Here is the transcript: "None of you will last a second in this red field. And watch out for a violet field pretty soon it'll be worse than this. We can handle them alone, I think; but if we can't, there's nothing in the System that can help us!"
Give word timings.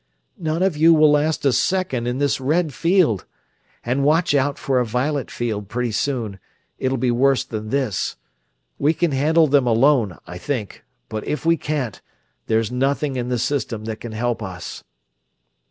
"None 0.39 0.63
of 0.63 0.75
you 0.75 0.95
will 0.95 1.11
last 1.11 1.45
a 1.45 1.53
second 1.53 2.07
in 2.07 2.17
this 2.17 2.41
red 2.41 2.73
field. 2.73 3.25
And 3.85 4.03
watch 4.03 4.33
out 4.33 4.57
for 4.57 4.79
a 4.79 4.83
violet 4.83 5.29
field 5.29 5.69
pretty 5.69 5.91
soon 5.91 6.39
it'll 6.79 6.97
be 6.97 7.11
worse 7.11 7.43
than 7.43 7.69
this. 7.69 8.15
We 8.79 8.95
can 8.95 9.11
handle 9.11 9.45
them 9.45 9.67
alone, 9.67 10.17
I 10.25 10.39
think; 10.39 10.83
but 11.07 11.27
if 11.27 11.45
we 11.45 11.55
can't, 11.55 12.01
there's 12.47 12.71
nothing 12.71 13.15
in 13.15 13.29
the 13.29 13.37
System 13.37 13.85
that 13.85 13.99
can 14.01 14.13
help 14.13 14.41
us!" 14.41 14.83